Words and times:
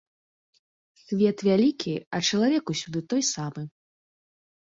Свет 1.01 1.37
вялікі, 1.47 1.93
а 2.17 2.21
чалавек 2.31 2.73
усюды 2.75 2.99
той 3.13 3.23
самы. 3.33 3.63